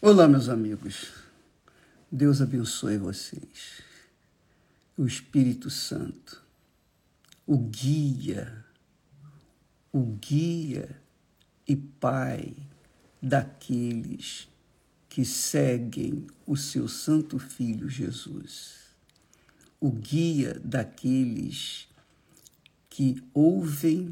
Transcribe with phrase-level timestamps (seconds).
[0.00, 1.12] Olá, meus amigos.
[2.12, 3.80] Deus abençoe vocês.
[4.98, 6.42] O Espírito Santo,
[7.46, 8.64] o guia,
[9.90, 11.00] o guia
[11.66, 12.54] e pai
[13.22, 14.46] daqueles
[15.08, 18.74] que seguem o seu Santo Filho Jesus,
[19.80, 21.88] o guia daqueles
[22.90, 24.10] que ouvem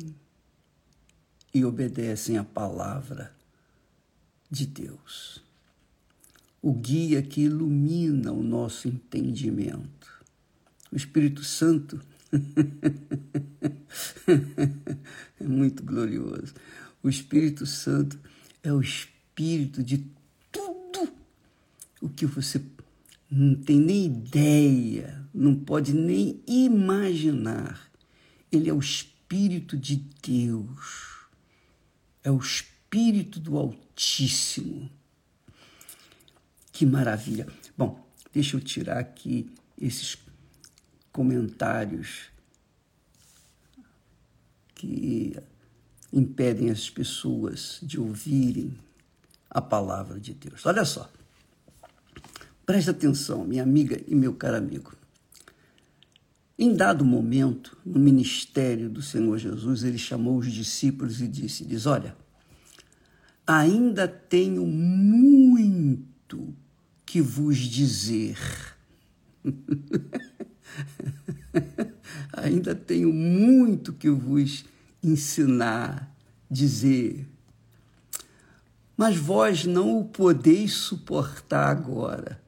[1.52, 3.34] e obedecem a palavra
[4.50, 5.41] de Deus.
[6.62, 10.22] O guia que ilumina o nosso entendimento.
[10.90, 12.00] O Espírito Santo
[15.40, 16.54] é muito glorioso.
[17.02, 18.18] O Espírito Santo
[18.62, 20.06] é o espírito de
[22.02, 22.60] o que você
[23.30, 27.90] não tem nem ideia, não pode nem imaginar.
[28.50, 31.28] Ele é o Espírito de Deus,
[32.24, 34.90] é o Espírito do Altíssimo.
[36.72, 37.46] Que maravilha!
[37.76, 40.16] Bom, deixa eu tirar aqui esses
[41.12, 42.30] comentários
[44.74, 45.36] que
[46.12, 48.74] impedem as pessoas de ouvirem
[49.50, 50.64] a palavra de Deus.
[50.66, 51.10] Olha só.
[52.64, 54.94] Preste atenção, minha amiga e meu caro amigo.
[56.58, 61.86] Em dado momento, no ministério do Senhor Jesus, ele chamou os discípulos e disse: diz,
[61.86, 62.16] Olha,
[63.46, 66.54] ainda tenho muito
[67.12, 68.38] que vos dizer.
[72.32, 74.64] ainda tenho muito que vos
[75.02, 76.10] ensinar,
[76.50, 77.28] dizer.
[78.96, 82.40] Mas vós não o podeis suportar agora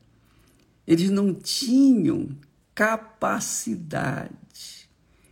[0.87, 2.29] eles não tinham
[2.75, 4.33] capacidade,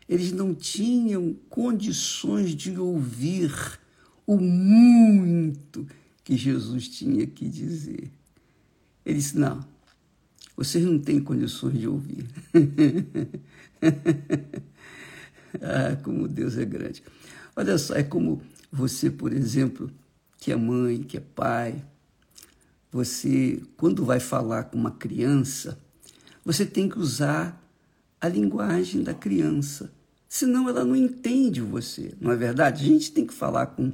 [0.08, 3.52] eles não tinham condições de ouvir
[4.26, 5.86] o muito
[6.24, 8.10] que Jesus tinha que dizer.
[9.04, 9.64] Ele disse: Não,
[10.56, 12.26] vocês não têm condições de ouvir.
[15.60, 17.02] ah, como Deus é grande.
[17.56, 19.90] Olha só, é como você, por exemplo,
[20.38, 21.84] que é mãe, que é pai,
[22.90, 25.78] você, quando vai falar com uma criança,
[26.44, 27.58] você tem que usar
[28.20, 29.90] a linguagem da criança.
[30.28, 32.84] Senão ela não entende você, não é verdade?
[32.84, 33.92] A gente tem que falar com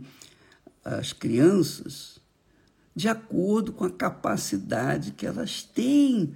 [0.84, 2.18] as crianças
[2.98, 6.34] de acordo com a capacidade que elas têm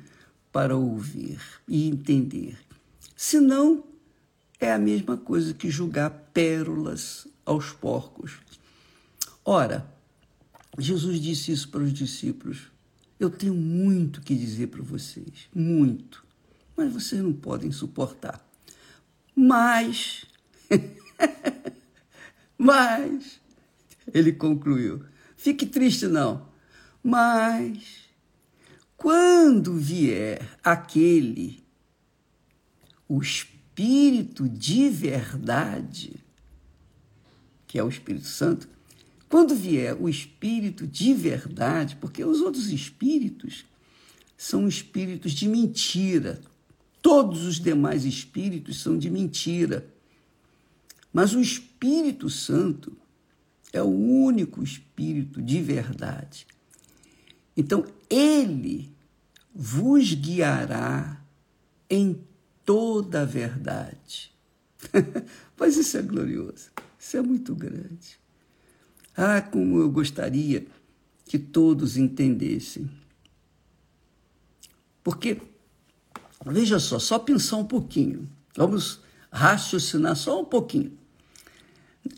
[0.52, 2.56] para ouvir e entender.
[3.16, 3.82] Senão,
[4.60, 8.38] é a mesma coisa que julgar pérolas aos porcos.
[9.44, 9.92] Ora,
[10.78, 12.70] Jesus disse isso para os discípulos.
[13.18, 16.24] Eu tenho muito que dizer para vocês, muito,
[16.76, 18.40] mas vocês não podem suportar.
[19.34, 20.26] Mas,
[22.56, 23.40] mas,
[24.14, 25.04] ele concluiu,
[25.36, 26.51] fique triste não,
[27.02, 28.08] mas,
[28.96, 31.64] quando vier aquele,
[33.08, 36.22] o Espírito de verdade,
[37.66, 38.68] que é o Espírito Santo,
[39.32, 43.64] quando vier o espírito de verdade, porque os outros espíritos
[44.36, 46.38] são espíritos de mentira.
[47.00, 49.86] Todos os demais espíritos são de mentira.
[51.10, 52.94] Mas o Espírito Santo
[53.72, 56.46] é o único espírito de verdade.
[57.56, 58.92] Então, ele
[59.54, 61.22] vos guiará
[61.88, 62.18] em
[62.64, 64.32] toda a verdade.
[65.58, 68.18] Mas isso é glorioso, isso é muito grande.
[69.16, 70.66] Ah, como eu gostaria
[71.24, 72.90] que todos entendessem.
[75.04, 75.40] Porque,
[76.46, 78.28] veja só, só pensar um pouquinho.
[78.56, 80.96] Vamos raciocinar só um pouquinho.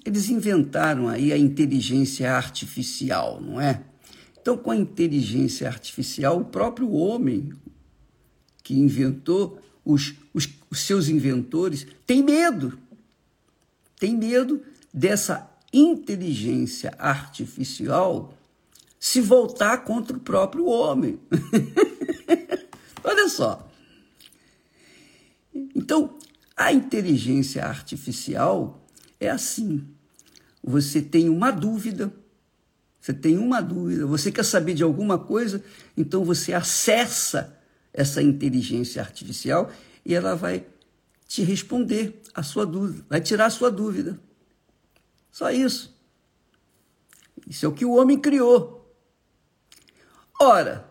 [0.04, 3.82] Eles inventaram aí a inteligência artificial, não é?
[4.44, 7.54] Então, com a inteligência artificial, o próprio homem
[8.62, 12.78] que inventou, os, os, os seus inventores, tem medo.
[13.98, 14.60] Tem medo
[14.92, 18.34] dessa inteligência artificial
[19.00, 21.18] se voltar contra o próprio homem.
[23.02, 23.66] Olha só.
[25.74, 26.18] Então,
[26.54, 28.86] a inteligência artificial
[29.18, 29.88] é assim.
[30.62, 32.12] Você tem uma dúvida,
[33.04, 35.62] você tem uma dúvida, você quer saber de alguma coisa,
[35.94, 37.54] então você acessa
[37.92, 39.70] essa inteligência artificial
[40.06, 40.66] e ela vai
[41.28, 44.18] te responder a sua dúvida, vai tirar a sua dúvida.
[45.30, 45.94] Só isso.
[47.46, 48.90] Isso é o que o homem criou.
[50.40, 50.90] Ora,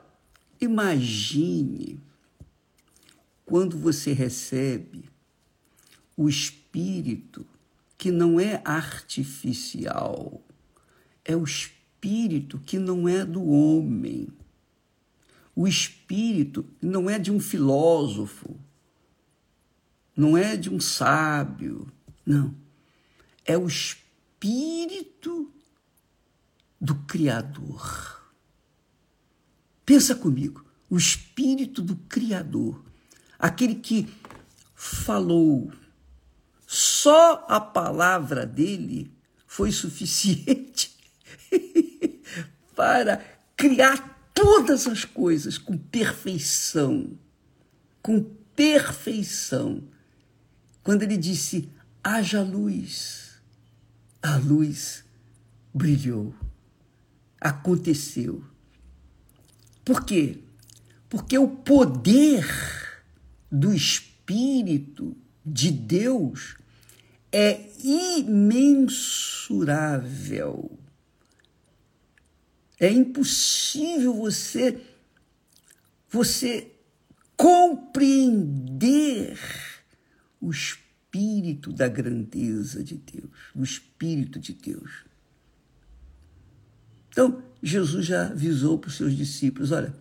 [0.62, 2.00] imagine
[3.44, 5.10] quando você recebe
[6.16, 7.44] o espírito
[7.98, 10.46] que não é artificial,
[11.26, 11.83] é o espírito
[12.66, 14.28] que não é do homem.
[15.56, 18.60] O espírito não é de um filósofo,
[20.16, 21.88] não é de um sábio,
[22.26, 22.54] não.
[23.46, 25.50] É o espírito
[26.80, 28.34] do Criador.
[29.86, 32.84] Pensa comigo, o espírito do Criador,
[33.40, 34.10] aquele que
[34.76, 35.72] falou,
[36.68, 39.10] só a palavra dele
[39.48, 40.93] foi suficiente
[42.76, 43.24] para
[43.56, 47.18] criar todas as coisas com perfeição.
[48.02, 48.24] Com
[48.56, 49.84] perfeição.
[50.84, 51.70] Quando ele disse:
[52.04, 53.40] haja luz,
[54.22, 55.06] a luz
[55.74, 56.36] brilhou,
[57.40, 58.44] aconteceu.
[59.86, 60.40] Por quê?
[61.10, 62.46] Porque o poder
[63.52, 65.16] do Espírito
[65.46, 66.56] de Deus
[67.32, 70.80] é imensurável.
[72.84, 74.82] É impossível você
[76.10, 76.70] você
[77.38, 79.40] compreender
[80.42, 85.06] o espírito da grandeza de Deus, o espírito de Deus.
[87.08, 89.96] Então, Jesus já avisou para os seus discípulos: olha,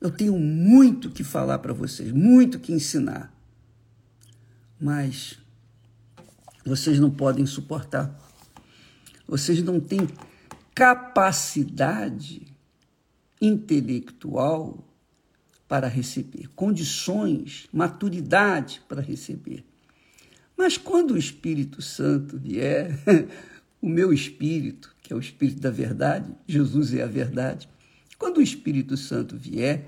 [0.00, 3.32] eu tenho muito que falar para vocês, muito que ensinar,
[4.80, 5.38] mas
[6.66, 8.12] vocês não podem suportar.
[9.28, 10.08] Vocês não têm
[10.74, 12.46] capacidade
[13.40, 14.86] intelectual
[15.68, 19.64] para receber, condições, maturidade para receber.
[20.56, 22.98] Mas quando o Espírito Santo vier,
[23.80, 27.68] o meu espírito, que é o espírito da verdade, Jesus é a verdade,
[28.18, 29.84] quando o Espírito Santo vier,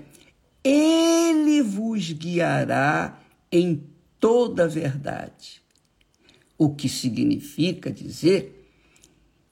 [0.61, 3.17] ele vos guiará
[3.49, 3.81] em
[4.19, 5.61] toda a verdade
[6.57, 8.69] o que significa dizer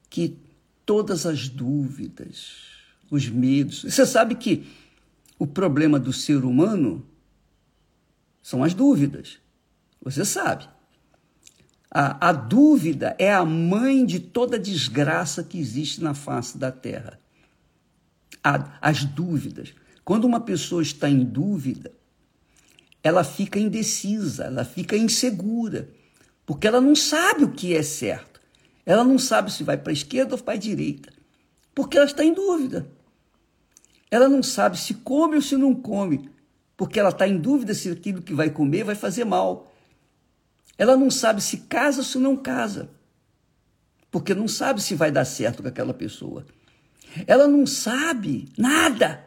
[0.09, 0.37] que
[0.85, 2.51] todas as dúvidas,
[3.09, 3.83] os medos.
[3.83, 4.67] Você sabe que
[5.37, 7.05] o problema do ser humano
[8.41, 9.39] são as dúvidas.
[10.01, 10.67] Você sabe.
[11.89, 17.19] A, a dúvida é a mãe de toda desgraça que existe na face da terra.
[18.43, 19.73] A, as dúvidas.
[20.03, 21.91] Quando uma pessoa está em dúvida,
[23.01, 25.89] ela fica indecisa, ela fica insegura
[26.45, 28.32] porque ela não sabe o que é certo.
[28.85, 31.11] Ela não sabe se vai para a esquerda ou para a direita,
[31.73, 32.87] porque ela está em dúvida.
[34.11, 36.29] Ela não sabe se come ou se não come,
[36.77, 39.73] porque ela está em dúvida se aquilo que vai comer vai fazer mal.
[40.77, 42.89] Ela não sabe se casa ou se não casa,
[44.11, 46.45] porque não sabe se vai dar certo com aquela pessoa.
[47.25, 49.23] Ela não sabe nada,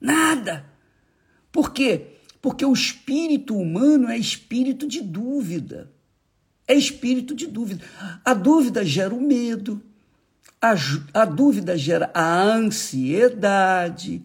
[0.00, 0.66] nada.
[1.52, 2.18] Por quê?
[2.42, 5.93] Porque o espírito humano é espírito de dúvida.
[6.66, 7.84] É espírito de dúvida.
[8.24, 9.82] A dúvida gera o medo,
[10.60, 10.74] a,
[11.12, 14.22] a dúvida gera a ansiedade.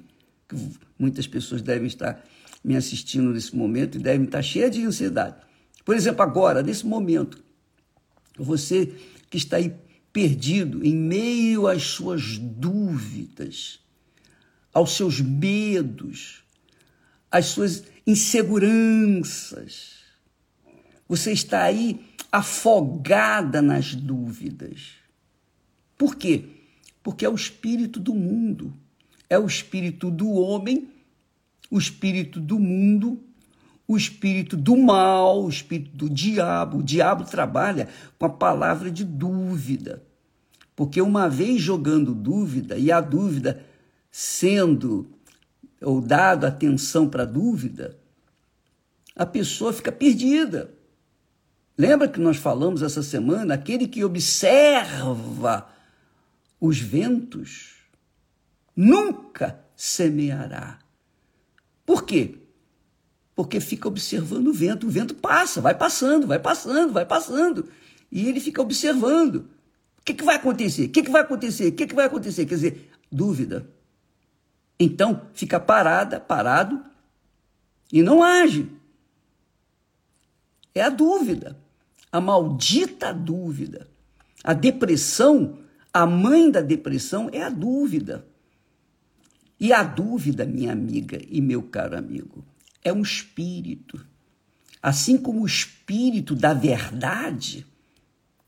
[0.98, 2.24] Muitas pessoas devem estar
[2.64, 5.36] me assistindo nesse momento e devem estar cheias de ansiedade.
[5.84, 7.44] Por exemplo, agora, nesse momento,
[8.38, 8.94] você
[9.30, 9.74] que está aí
[10.14, 13.80] perdido em meio às suas dúvidas,
[14.74, 16.44] aos seus medos,
[17.32, 20.00] às suas inseguranças.
[21.08, 24.94] Você está aí afogada nas dúvidas.
[25.98, 26.46] Por quê?
[27.02, 28.74] Porque é o espírito do mundo,
[29.30, 30.90] é o espírito do homem,
[31.70, 33.22] o espírito do mundo,
[33.88, 36.78] o espírito do mal, o espírito do diabo.
[36.78, 40.04] O diabo trabalha com a palavra de dúvida.
[40.76, 43.66] Porque uma vez jogando dúvida e a dúvida
[44.12, 45.10] sendo
[45.82, 47.98] ou dado atenção para a dúvida,
[49.16, 50.74] a pessoa fica perdida.
[51.80, 53.54] Lembra que nós falamos essa semana?
[53.54, 55.66] Aquele que observa
[56.60, 57.76] os ventos
[58.76, 60.78] nunca semeará.
[61.86, 62.36] Por quê?
[63.34, 64.88] Porque fica observando o vento.
[64.88, 67.70] O vento passa, vai passando, vai passando, vai passando.
[68.12, 69.48] E ele fica observando.
[70.00, 70.88] O que, que vai acontecer?
[70.88, 71.70] O que, que vai acontecer?
[71.70, 72.46] O que, que vai acontecer?
[72.46, 73.66] Quer dizer, dúvida.
[74.78, 76.84] Então, fica parada, parado
[77.90, 78.70] e não age.
[80.76, 81.69] É a dúvida
[82.12, 83.88] a maldita dúvida.
[84.44, 85.60] A depressão,
[85.94, 88.28] a mãe da depressão é a dúvida.
[89.60, 92.46] E a dúvida, minha amiga e meu caro amigo,
[92.84, 94.06] é um espírito.
[94.82, 97.66] Assim como o espírito da verdade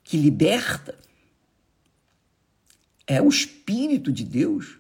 [0.04, 0.98] que liberta,
[3.06, 4.80] é o espírito de Deus.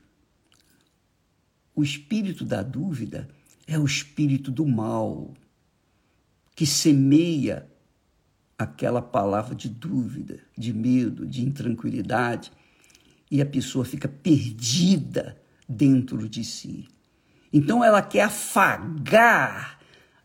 [1.76, 3.30] O espírito da dúvida
[3.68, 5.34] é o espírito do mal
[6.56, 7.71] que semeia
[8.62, 12.52] aquela palavra de dúvida, de medo, de intranquilidade,
[13.30, 15.36] e a pessoa fica perdida
[15.68, 16.88] dentro de si.
[17.52, 19.80] Então ela quer afagar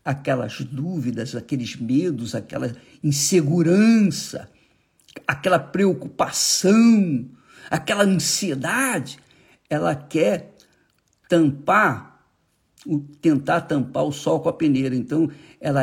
[0.05, 2.71] aquelas dúvidas, aqueles medos, aquela
[3.03, 4.49] insegurança,
[5.27, 7.27] aquela preocupação,
[7.71, 9.17] aquela ansiedade.
[9.67, 10.55] Ela quer
[11.27, 12.23] tampar,
[13.19, 14.95] tentar tampar o sol com a peneira.
[14.95, 15.29] Então
[15.59, 15.81] ela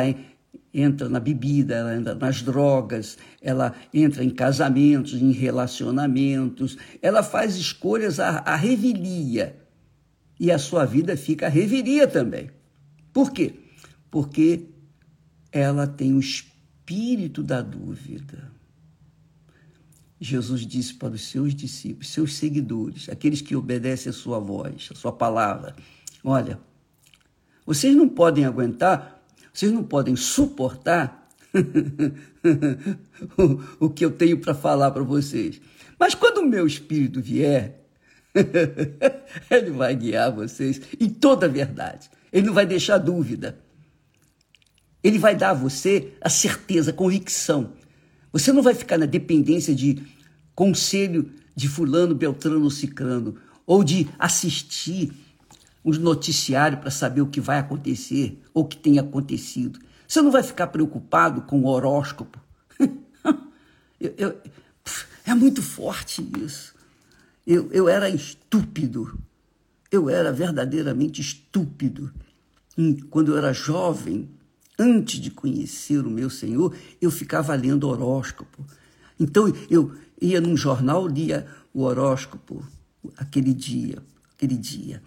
[0.75, 7.55] entra na bebida, ela entra nas drogas, ela entra em casamentos, em relacionamentos, ela faz
[7.55, 9.55] escolhas à, revelia.
[10.37, 12.51] E a sua vida fica a revelia também.
[13.13, 13.53] Por quê?
[14.11, 14.65] Porque
[15.49, 18.51] ela tem o espírito da dúvida.
[20.19, 24.95] Jesus disse para os seus discípulos, seus seguidores, aqueles que obedecem a sua voz, a
[24.95, 25.73] sua palavra:
[26.23, 26.59] Olha,
[27.65, 29.14] vocês não podem aguentar,
[29.55, 31.29] vocês não podem suportar
[33.79, 35.61] o, o que eu tenho para falar para vocês.
[35.97, 37.85] Mas quando o meu espírito vier,
[39.49, 42.09] ele vai guiar vocês em toda a verdade.
[42.33, 43.57] Ele não vai deixar dúvida.
[45.01, 47.73] Ele vai dar a você a certeza, a convicção.
[48.33, 50.03] Você não vai ficar na dependência de
[50.53, 55.13] conselho de fulano, beltrano cicrano, ou de assistir
[55.85, 59.79] os noticiários para saber o que vai acontecer ou o que tem acontecido.
[60.07, 62.39] Você não vai ficar preocupado com o horóscopo.
[64.01, 64.41] eu, eu,
[65.23, 66.73] é muito forte isso.
[67.45, 69.15] Eu, eu era estúpido.
[69.91, 72.11] Eu era verdadeiramente estúpido.
[72.75, 74.27] E quando eu era jovem,
[74.79, 78.65] antes de conhecer o meu Senhor, eu ficava lendo horóscopo.
[79.19, 82.65] Então eu ia num jornal, lia o horóscopo
[83.17, 84.01] aquele dia,
[84.33, 84.99] aquele dia.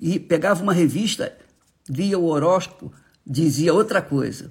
[0.00, 1.36] E pegava uma revista,
[1.88, 2.92] lia o horóscopo,
[3.26, 4.50] dizia outra coisa.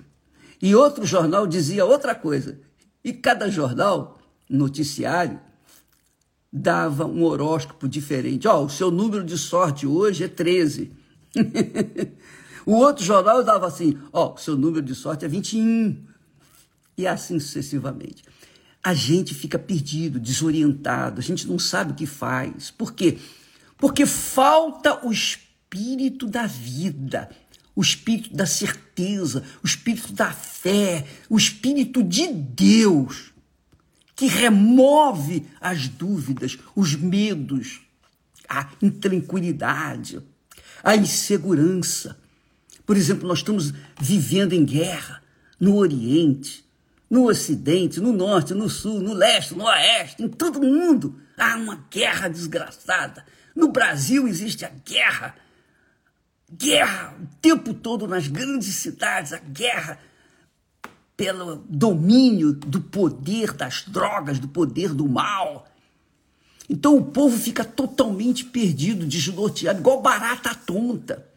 [0.61, 2.59] E outro jornal dizia outra coisa.
[3.03, 4.19] E cada jornal,
[4.49, 5.39] noticiário,
[6.51, 8.47] dava um horóscopo diferente.
[8.47, 10.91] Ó, oh, o seu número de sorte hoje é 13.
[12.65, 16.05] o outro jornal dava assim: ó, oh, o seu número de sorte é 21.
[16.97, 18.23] E assim sucessivamente.
[18.83, 22.71] A gente fica perdido, desorientado, a gente não sabe o que faz.
[22.71, 23.17] Por quê?
[24.05, 27.29] Falta o espírito da vida,
[27.75, 33.31] o espírito da certeza, o espírito da fé, o espírito de Deus
[34.21, 37.81] que remove as dúvidas, os medos,
[38.47, 40.21] a intranquilidade,
[40.83, 42.15] a insegurança.
[42.85, 45.23] Por exemplo, nós estamos vivendo em guerra
[45.59, 46.63] no Oriente,
[47.09, 51.19] no Ocidente, no Norte, no Sul, no Leste, no Oeste, em todo mundo.
[51.35, 53.25] Há uma guerra desgraçada.
[53.55, 55.35] No Brasil existe a guerra.
[56.51, 59.99] Guerra o tempo todo nas grandes cidades, a guerra
[61.15, 65.67] pelo domínio do poder das drogas, do poder do mal.
[66.69, 71.29] Então o povo fica totalmente perdido, desnorteado, igual barata tonta.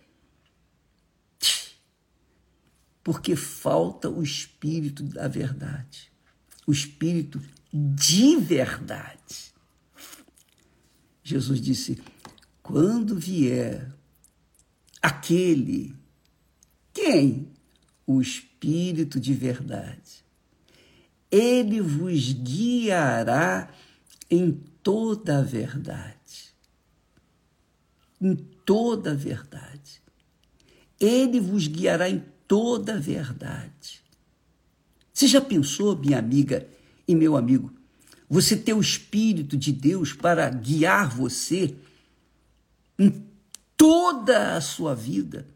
[3.03, 6.11] Porque falta o espírito da verdade,
[6.67, 9.53] o espírito de verdade.
[11.25, 11.99] Jesus disse:
[12.63, 13.91] quando vier
[15.03, 15.95] aquele,
[16.93, 17.49] quem?
[18.07, 20.25] O espírito de verdade.
[21.31, 23.73] Ele vos guiará
[24.31, 24.53] em
[24.83, 26.55] toda a verdade.
[28.21, 30.03] Em toda a verdade.
[31.01, 34.03] Ele vos guiará em toda a verdade.
[35.13, 36.69] Você já pensou, minha amiga
[37.07, 37.73] e meu amigo,
[38.29, 41.75] você ter o Espírito de Deus para guiar você
[42.99, 43.25] em
[43.77, 45.47] toda a sua vida?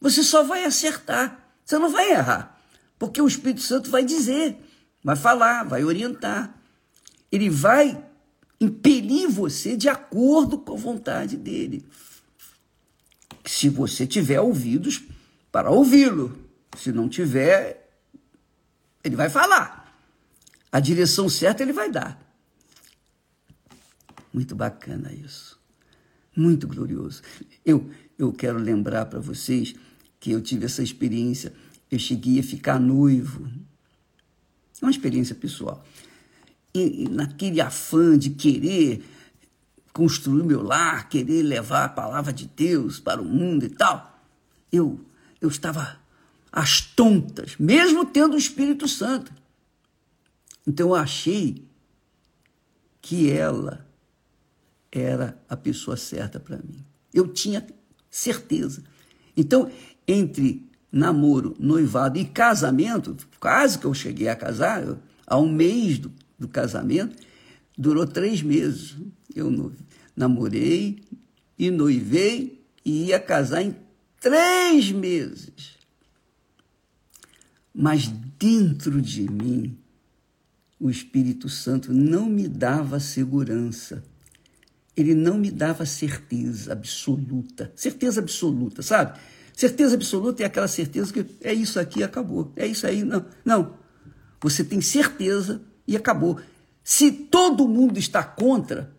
[0.00, 1.44] Você só vai acertar.
[1.64, 2.60] Você não vai errar,
[2.98, 4.58] porque o Espírito Santo vai dizer,
[5.02, 6.54] vai falar, vai orientar.
[7.32, 8.04] Ele vai
[8.60, 11.84] impelir você de acordo com a vontade dele.
[13.46, 15.02] Se você tiver ouvidos
[15.50, 16.38] para ouvi-lo,
[16.76, 17.90] se não tiver,
[19.02, 19.83] ele vai falar.
[20.74, 22.20] A direção certa ele vai dar.
[24.32, 25.56] Muito bacana isso.
[26.36, 27.22] Muito glorioso.
[27.64, 27.88] Eu,
[28.18, 29.76] eu quero lembrar para vocês
[30.18, 31.54] que eu tive essa experiência.
[31.88, 33.48] Eu cheguei a ficar noivo.
[34.82, 35.84] É uma experiência pessoal.
[36.74, 39.04] E, e naquele afã de querer
[39.92, 44.20] construir meu lar, querer levar a palavra de Deus para o mundo e tal,
[44.72, 44.98] eu,
[45.40, 46.00] eu estava
[46.50, 49.43] às tontas, mesmo tendo o Espírito Santo.
[50.66, 51.64] Então eu achei
[53.00, 53.86] que ela
[54.90, 56.84] era a pessoa certa para mim.
[57.12, 57.66] Eu tinha
[58.10, 58.82] certeza.
[59.36, 59.70] Então
[60.06, 66.12] entre namoro, noivado e casamento, quase que eu cheguei a casar, há um mês do,
[66.38, 67.16] do casamento,
[67.76, 68.94] durou três meses.
[69.34, 69.72] Eu
[70.16, 71.02] namorei,
[71.58, 73.76] e noivei e ia casar em
[74.20, 75.78] três meses.
[77.74, 79.76] Mas dentro de mim,
[80.78, 84.02] o Espírito Santo não me dava segurança.
[84.96, 87.72] Ele não me dava certeza absoluta.
[87.74, 89.18] Certeza absoluta, sabe?
[89.54, 92.52] Certeza absoluta é aquela certeza que é isso aqui acabou.
[92.56, 93.04] É isso aí.
[93.04, 93.76] Não, não.
[94.40, 96.40] Você tem certeza e acabou.
[96.82, 98.94] Se todo mundo está contra,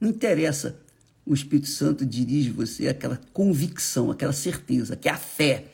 [0.00, 0.80] não interessa.
[1.24, 5.66] O Espírito Santo dirige você àquela convicção, aquela certeza, que é a fé.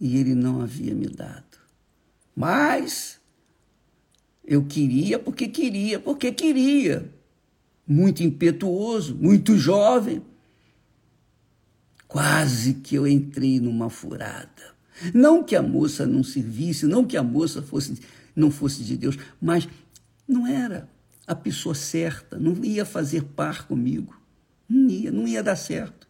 [0.00, 1.58] E ele não havia me dado.
[2.34, 3.21] Mas
[4.44, 7.12] eu queria porque queria, porque queria.
[7.86, 10.22] Muito impetuoso, muito jovem.
[12.06, 14.72] Quase que eu entrei numa furada.
[15.14, 17.98] Não que a moça não servisse, não que a moça fosse,
[18.36, 19.68] não fosse de Deus, mas
[20.28, 20.88] não era
[21.26, 24.20] a pessoa certa, não ia fazer par comigo.
[24.68, 26.08] Não ia, não ia dar certo.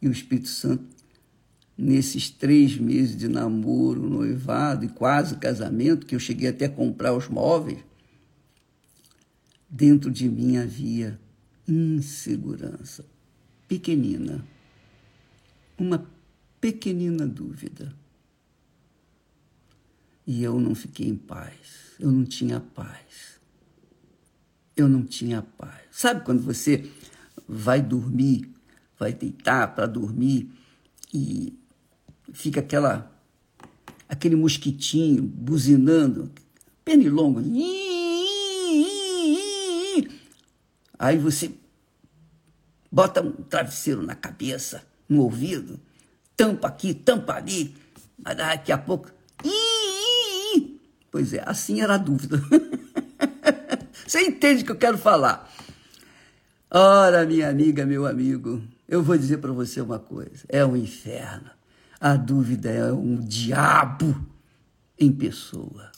[0.00, 0.84] E o Espírito Santo,
[1.76, 7.14] nesses três meses de namoro, noivado e quase casamento, que eu cheguei até a comprar
[7.14, 7.78] os móveis,
[9.68, 11.18] dentro de mim havia
[11.66, 13.04] insegurança
[13.66, 14.44] pequenina,
[15.76, 16.06] uma
[16.60, 17.92] pequenina dúvida.
[20.26, 23.34] E eu não fiquei em paz, eu não tinha paz
[24.76, 25.82] eu não tinha paz.
[25.90, 26.90] Sabe quando você
[27.46, 28.50] vai dormir,
[28.98, 30.50] vai deitar para dormir
[31.12, 31.56] e
[32.34, 33.10] fica aquela
[34.08, 36.30] aquele mosquitinho buzinando,
[36.84, 37.40] pernilongo.
[40.98, 41.50] Aí você
[42.90, 45.80] bota um travesseiro na cabeça, no ouvido,
[46.36, 47.74] tampa aqui, tampa ali,
[48.22, 49.10] mas daqui a pouco.
[51.10, 52.42] Pois é, assim era a dúvida.
[54.06, 55.50] Você entende o que eu quero falar?
[56.70, 61.50] Ora, minha amiga, meu amigo, eu vou dizer para você uma coisa: é um inferno.
[62.00, 64.26] A dúvida é um diabo
[64.98, 65.90] em pessoa.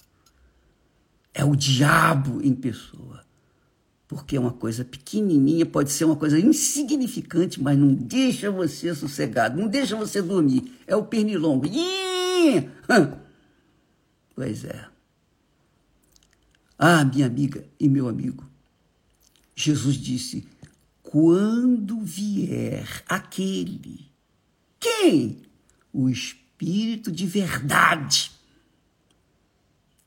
[1.35, 3.25] É o diabo em pessoa.
[4.09, 9.61] Porque é uma coisa pequenininha, pode ser uma coisa insignificante, mas não deixa você sossegado,
[9.61, 10.73] não deixa você dormir.
[10.87, 11.67] É o pernilongo.
[14.35, 14.87] Pois é.
[16.79, 18.45] Ah, minha amiga e meu amigo,
[19.55, 20.47] Jesus disse:
[21.03, 24.11] quando vier aquele,
[24.79, 25.43] quem?
[25.99, 28.31] O Espírito de verdade.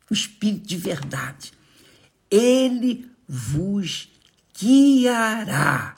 [0.08, 1.52] O Espírito de verdade.
[2.30, 4.08] Ele vos
[4.56, 5.96] guiará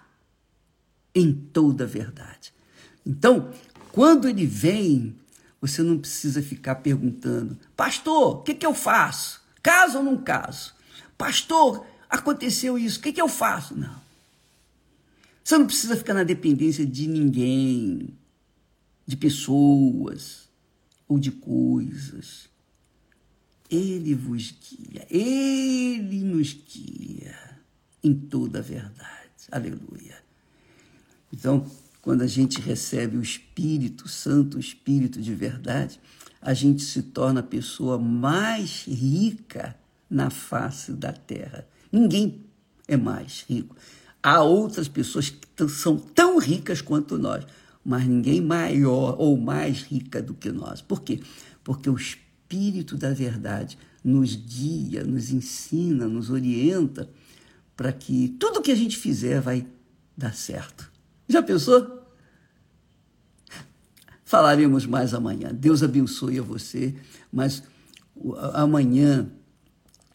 [1.13, 2.53] em toda a verdade.
[3.05, 3.51] Então,
[3.91, 5.13] quando ele vem,
[5.59, 9.41] você não precisa ficar perguntando, pastor, o que, que eu faço?
[9.61, 10.73] Caso ou não caso?
[11.17, 13.77] Pastor, aconteceu isso, o que, que eu faço?
[13.77, 13.99] Não.
[15.43, 18.15] Você não precisa ficar na dependência de ninguém,
[19.11, 20.49] de pessoas
[21.05, 22.49] ou de coisas.
[23.69, 27.37] Ele vos guia, ele nos guia
[28.01, 29.09] em toda a verdade.
[29.51, 30.17] Aleluia.
[31.33, 31.69] Então,
[32.01, 35.99] quando a gente recebe o Espírito Santo, o Espírito de verdade,
[36.41, 39.75] a gente se torna a pessoa mais rica
[40.09, 41.67] na face da terra.
[41.91, 42.45] Ninguém
[42.87, 43.75] é mais rico.
[44.23, 47.45] Há outras pessoas que são tão ricas quanto nós,
[47.83, 50.81] mas ninguém maior ou mais rica do que nós.
[50.81, 51.19] Por quê?
[51.63, 57.09] Porque o Espírito da Verdade nos guia, nos ensina, nos orienta
[57.75, 59.65] para que tudo que a gente fizer vai
[60.15, 60.91] dar certo.
[61.27, 61.99] Já pensou?
[64.23, 65.53] Falaremos mais amanhã.
[65.53, 66.95] Deus abençoe a você,
[67.31, 67.63] mas
[68.53, 69.29] amanhã,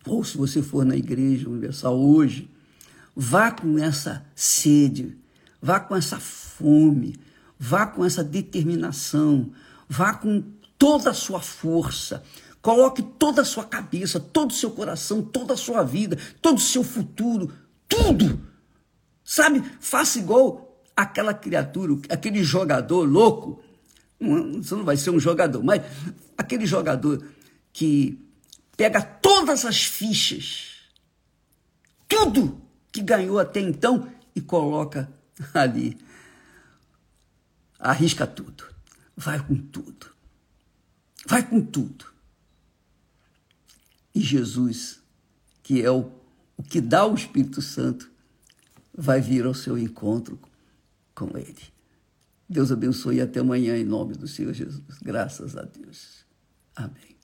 [0.06, 2.48] ou se você for na Igreja Universal hoje,
[3.14, 5.16] vá com essa sede,
[5.60, 7.16] vá com essa fome,
[7.58, 9.52] vá com essa determinação,
[9.88, 10.42] vá com
[10.78, 12.22] toda a sua força,
[12.60, 16.60] coloque toda a sua cabeça, todo o seu coração, toda a sua vida, todo o
[16.60, 17.52] seu futuro,
[17.88, 18.40] tudo.
[19.24, 19.62] Sabe?
[19.80, 23.62] Faça igual aquela criatura, aquele jogador louco
[24.18, 25.82] você não vai ser um jogador, mas
[26.36, 27.22] aquele jogador
[27.72, 28.18] que
[28.76, 30.76] pega todas as fichas,
[32.08, 35.12] tudo que ganhou até então e coloca
[35.52, 35.98] ali.
[37.78, 38.64] Arrisca tudo.
[39.16, 40.14] Vai com tudo.
[41.26, 42.06] Vai com tudo.
[44.14, 45.00] E Jesus,
[45.62, 46.10] que é o,
[46.56, 48.10] o que dá o Espírito Santo,
[48.96, 50.38] vai vir ao seu encontro
[51.14, 51.74] com ele.
[52.48, 54.98] Deus abençoe e até amanhã em nome do Senhor Jesus.
[55.02, 56.24] Graças a Deus.
[56.74, 57.15] Amém.